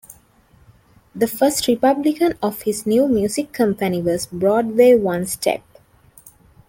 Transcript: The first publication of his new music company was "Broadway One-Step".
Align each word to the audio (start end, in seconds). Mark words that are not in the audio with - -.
The 1.13 1.27
first 1.27 1.69
publication 1.79 2.33
of 2.41 2.63
his 2.63 2.87
new 2.87 3.07
music 3.07 3.53
company 3.53 4.01
was 4.01 4.25
"Broadway 4.25 4.95
One-Step". 4.95 5.61